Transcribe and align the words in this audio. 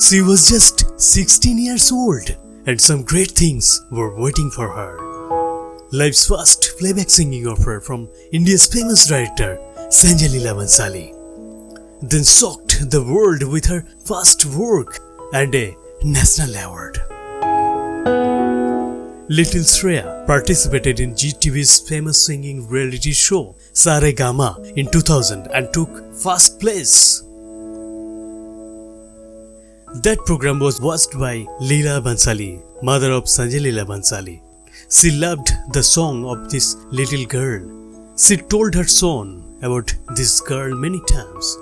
She 0.00 0.22
was 0.22 0.48
just 0.48 1.00
16 1.00 1.58
years 1.58 1.90
old 1.90 2.36
and 2.66 2.80
some 2.80 3.02
great 3.02 3.32
things 3.32 3.84
were 3.90 4.14
waiting 4.14 4.48
for 4.48 4.68
her. 4.68 4.96
Life's 5.90 6.24
first 6.24 6.74
playback 6.78 7.10
singing 7.10 7.48
offer 7.48 7.80
from 7.80 8.08
India's 8.32 8.66
famous 8.66 9.08
director 9.08 9.58
Sanjay 9.88 10.28
Leela 10.28 10.54
Bhansali. 10.54 11.12
Then 12.00 12.22
shocked 12.22 12.90
the 12.90 13.02
world 13.02 13.42
with 13.42 13.64
her 13.66 13.84
first 14.04 14.46
work 14.46 15.00
and 15.32 15.52
a 15.56 15.76
national 16.04 16.54
award. 16.54 16.98
Little 19.28 19.62
Shreya 19.62 20.24
participated 20.28 21.00
in 21.00 21.16
Zee 21.16 21.32
TV's 21.32 21.80
famous 21.80 22.24
singing 22.24 22.68
reality 22.68 23.12
show 23.12 23.56
Sare 23.72 24.12
Gama 24.12 24.62
in 24.76 24.88
2000 24.92 25.48
and 25.48 25.72
took 25.72 26.14
first 26.14 26.60
place. 26.60 27.24
That 29.94 30.18
program 30.26 30.58
was 30.58 30.82
watched 30.82 31.18
by 31.18 31.46
Leela 31.62 32.02
Bhansali, 32.02 32.60
mother 32.82 33.10
of 33.10 33.24
Sanjay 33.24 33.58
Leela 33.58 33.86
Bhansali. 33.86 34.40
She 34.90 35.10
loved 35.12 35.48
the 35.72 35.82
song 35.82 36.26
of 36.26 36.50
this 36.50 36.76
little 36.90 37.24
girl. 37.24 37.62
She 38.18 38.36
told 38.36 38.74
her 38.74 38.84
son 38.84 39.56
about 39.62 39.94
this 40.14 40.42
girl 40.42 40.74
many 40.74 41.00
times. 41.08 41.56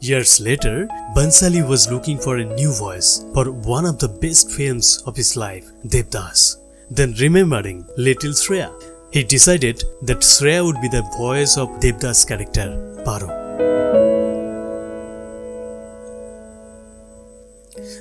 Years 0.00 0.40
later, 0.40 0.88
Bhansali 1.14 1.68
was 1.68 1.92
looking 1.92 2.18
for 2.18 2.38
a 2.38 2.54
new 2.54 2.72
voice 2.72 3.22
for 3.34 3.50
one 3.50 3.84
of 3.84 3.98
the 3.98 4.08
best 4.08 4.50
films 4.50 5.02
of 5.04 5.16
his 5.16 5.36
life, 5.36 5.70
Devdas. 5.86 6.56
Then 6.90 7.12
remembering 7.20 7.84
Little 7.98 8.32
Shreya, 8.32 8.72
he 9.12 9.22
decided 9.22 9.84
that 10.00 10.20
Shreya 10.20 10.64
would 10.64 10.80
be 10.80 10.88
the 10.88 11.02
voice 11.18 11.58
of 11.58 11.68
Devdas' 11.78 12.26
character, 12.26 12.68
Paro. 13.04 13.39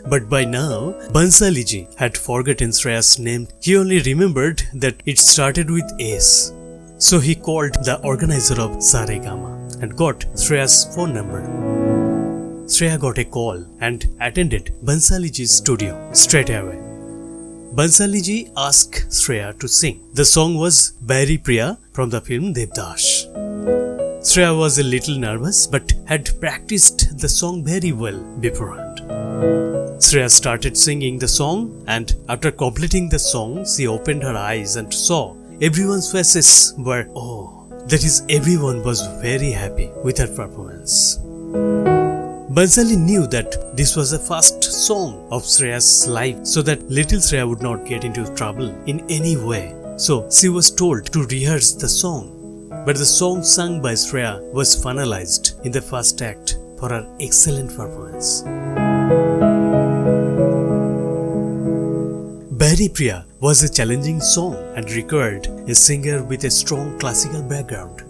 But 0.08 0.30
by 0.30 0.46
now, 0.46 0.94
Bhansaliji 1.12 1.96
had 1.98 2.18
forgotten 2.18 2.70
Shreya's 2.70 3.20
name. 3.20 3.48
He 3.62 3.78
only 3.78 4.00
remembered 4.02 4.64
that 4.74 5.02
it 5.06 5.18
started 5.20 5.70
with 5.70 5.92
S. 6.00 6.54
So 6.98 7.20
he 7.20 7.36
called 7.36 7.74
the 7.86 8.00
organizer 8.04 8.60
of 8.62 8.78
Saregama 8.78 9.82
and 9.82 9.96
got 9.96 10.20
Shreya's 10.36 10.94
phone 10.96 11.14
number. 11.14 11.42
Shreya 12.70 13.00
got 13.00 13.18
a 13.18 13.26
call 13.26 13.66
and 13.82 14.06
attended 14.22 14.72
Bhansaliji's 14.84 15.52
studio 15.52 15.94
straight 16.14 16.50
away. 16.52 16.78
Bhansaliji 17.74 18.52
asked 18.56 19.10
Shreya 19.10 19.58
to 19.60 19.68
sing. 19.68 20.04
The 20.14 20.26
song 20.26 20.56
was 20.56 20.94
Bairi 21.04 21.38
Piya 21.40 21.78
from 21.94 22.10
the 22.12 22.22
film 22.22 22.54
Devdas. 22.54 23.26
Shreya 24.30 24.58
was 24.58 24.78
a 24.78 24.84
little 24.84 25.18
nervous 25.18 25.66
but 25.66 25.94
had 26.06 26.30
practiced 26.40 26.99
the 27.20 27.30
song 27.30 27.64
very 27.64 27.92
well 27.92 28.20
beforehand. 28.40 29.00
Shreya 30.00 30.32
started 30.32 30.78
singing 30.78 31.20
the 31.20 31.28
song 31.28 31.84
and 31.88 32.16
after 32.30 32.52
completing 32.52 33.10
the 33.10 33.20
song 33.20 33.66
she 33.66 33.88
opened 33.88 34.24
her 34.24 34.36
eyes 34.36 34.78
and 34.78 34.94
saw 34.94 35.36
everyone's 35.62 36.10
faces 36.12 36.74
were 36.78 37.08
oh 37.16 37.68
that 37.88 38.04
is 38.04 38.24
everyone 38.30 38.82
was 38.84 39.02
very 39.22 39.52
happy 39.52 39.90
with 40.04 40.18
her 40.20 40.28
performance. 40.28 41.18
Bhansali 42.58 42.98
knew 42.98 43.28
that 43.28 43.76
this 43.76 43.96
was 43.96 44.12
the 44.12 44.20
first 44.20 44.64
song 44.64 45.28
of 45.32 45.44
Shreya's 45.44 46.08
life 46.08 46.46
so 46.46 46.62
that 46.62 46.90
little 46.90 47.20
Shreya 47.20 47.50
would 47.50 47.62
not 47.62 47.86
get 47.86 48.04
into 48.04 48.34
trouble 48.36 48.70
in 48.86 49.04
any 49.10 49.36
way. 49.36 49.76
So 49.98 50.30
she 50.30 50.50
was 50.50 50.72
told 50.72 51.08
to 51.08 51.26
rehearse 51.26 51.74
the 51.74 51.90
song. 51.90 52.36
But 52.86 52.96
the 52.96 53.06
song 53.06 53.44
sung 53.44 53.82
by 53.82 53.94
Shreya 53.94 54.40
was 54.54 54.82
finalized 54.82 55.66
in 55.66 55.72
the 55.72 55.82
first 55.82 56.22
act 56.22 56.59
for 56.80 56.90
her 56.90 57.06
excellent 57.20 57.70
performance. 57.76 58.44
Bairi 62.60 62.90
Piya 62.90 63.26
was 63.40 63.64
a 63.64 63.70
challenging 63.70 64.20
song 64.20 64.56
and 64.76 64.92
required 64.92 65.48
a 65.70 65.76
singer 65.76 66.24
with 66.24 66.44
a 66.44 66.52
strong 66.52 66.98
classical 67.00 67.42
background. 67.42 68.04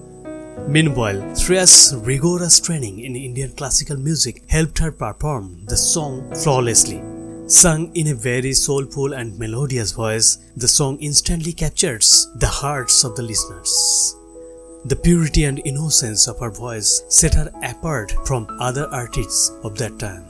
Meanwhile, 0.67 1.21
Shreya's 1.41 1.95
rigorous 2.05 2.59
training 2.59 2.99
in 2.99 3.15
Indian 3.15 3.51
classical 3.51 3.97
music 3.97 4.43
helped 4.49 4.79
her 4.79 4.91
perform 4.91 5.65
the 5.65 5.77
song 5.77 6.33
flawlessly. 6.35 7.01
Sung 7.47 7.95
in 7.95 8.07
a 8.07 8.13
very 8.13 8.53
soulful 8.53 9.13
and 9.13 9.37
melodious 9.39 9.91
voice, 9.91 10.37
the 10.55 10.67
song 10.67 10.99
instantly 10.99 11.53
captures 11.53 12.27
the 12.35 12.47
hearts 12.47 13.03
of 13.03 13.15
the 13.15 13.23
listeners. 13.23 14.15
The 14.85 14.95
purity 14.95 15.43
and 15.43 15.61
innocence 15.65 16.27
of 16.27 16.39
her 16.39 16.49
voice 16.49 17.03
set 17.09 17.33
her 17.33 17.51
apart 17.63 18.13
from 18.25 18.47
other 18.61 18.87
artists 18.93 19.51
of 19.63 19.77
that 19.77 19.99
time. 19.99 20.23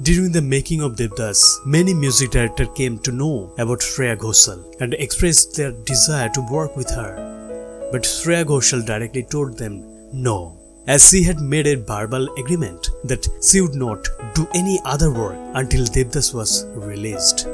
During 0.00 0.30
the 0.30 0.42
making 0.42 0.80
of 0.80 0.94
Devdas, 0.94 1.42
many 1.66 1.92
music 1.92 2.30
directors 2.30 2.68
came 2.76 3.00
to 3.00 3.10
know 3.10 3.52
about 3.58 3.80
Shreya 3.80 4.16
Ghoshal 4.16 4.62
and 4.80 4.94
expressed 4.94 5.56
their 5.56 5.72
desire 5.72 6.28
to 6.34 6.46
work 6.52 6.76
with 6.76 6.88
her. 6.90 7.88
But 7.90 8.02
Shreya 8.02 8.44
Ghoshal 8.44 8.86
directly 8.86 9.24
told 9.24 9.58
them 9.58 9.82
no, 10.12 10.56
as 10.86 11.10
she 11.10 11.24
had 11.24 11.40
made 11.40 11.66
a 11.66 11.74
verbal 11.74 12.32
agreement 12.38 12.90
that 13.02 13.26
she 13.42 13.60
would 13.60 13.74
not 13.74 14.06
do 14.34 14.46
any 14.54 14.78
other 14.84 15.10
work 15.10 15.36
until 15.54 15.84
Devdas 15.84 16.32
was 16.32 16.64
released. 16.76 17.48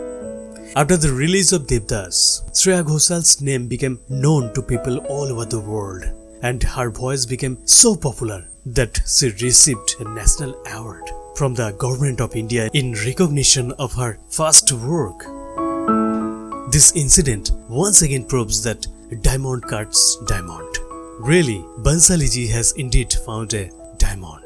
After 0.74 0.96
the 0.96 1.12
release 1.12 1.52
of 1.52 1.66
Devdas, 1.66 2.50
Shreya 2.52 2.82
Ghoshal's 2.82 3.42
name 3.42 3.68
became 3.68 4.00
known 4.08 4.54
to 4.54 4.62
people 4.62 4.96
all 5.06 5.30
over 5.30 5.44
the 5.44 5.60
world, 5.60 6.04
and 6.40 6.62
her 6.62 6.88
voice 6.88 7.26
became 7.26 7.58
so 7.66 7.94
popular 7.94 8.48
that 8.64 8.98
she 9.06 9.28
received 9.44 9.96
a 10.00 10.04
national 10.04 10.54
award 10.66 11.10
from 11.36 11.52
the 11.52 11.72
government 11.72 12.22
of 12.22 12.34
India 12.34 12.70
in 12.72 12.94
recognition 13.04 13.72
of 13.72 13.92
her 13.92 14.18
first 14.30 14.72
work. 14.72 15.26
This 16.72 16.92
incident 16.96 17.50
once 17.68 18.00
again 18.00 18.24
proves 18.24 18.62
that 18.64 18.86
diamond 19.20 19.64
cuts 19.64 20.16
diamond. 20.26 20.74
Really, 21.18 21.62
Bhansaliji 21.80 22.48
has 22.48 22.72
indeed 22.78 23.12
found 23.12 23.52
a 23.52 23.70
diamond. 23.98 24.44